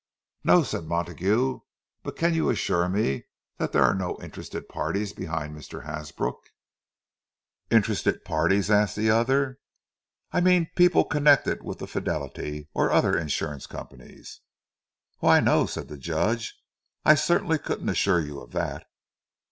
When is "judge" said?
15.99-16.55